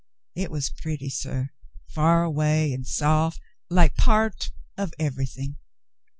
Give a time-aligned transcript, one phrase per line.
[0.33, 1.43] It was pretty, suh,
[1.89, 3.39] far away and soft—
[3.79, 5.57] like part— of everything.